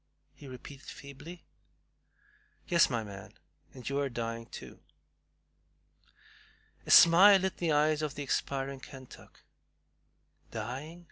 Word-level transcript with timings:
he 0.33 0.47
repeated 0.47 0.87
feebly. 0.87 1.45
"Yes, 2.67 2.89
my 2.89 3.03
man, 3.03 3.35
and 3.71 3.87
you 3.87 3.99
are 3.99 4.09
dying 4.09 4.47
too." 4.47 4.79
A 6.87 6.89
smile 6.89 7.37
lit 7.37 7.57
the 7.57 7.71
eyes 7.71 8.01
of 8.01 8.15
the 8.15 8.23
expiring 8.23 8.79
Kentuck. 8.79 9.43
"Dying!" 10.49 10.99